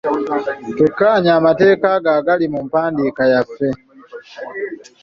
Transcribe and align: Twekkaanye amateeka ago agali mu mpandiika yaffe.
Twekkaanye 0.75 1.29
amateeka 1.39 1.85
ago 1.95 2.09
agali 2.19 2.45
mu 2.53 2.59
mpandiika 2.67 3.23
yaffe. 3.31 3.67